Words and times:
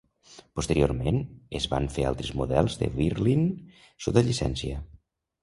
Posteriorment, 0.59 1.19
es 1.59 1.67
van 1.73 1.89
fer 1.97 2.07
altres 2.13 2.33
models 2.41 2.79
de 2.81 2.89
Whirlwind 2.97 3.79
sota 4.09 4.27
llicència. 4.31 4.83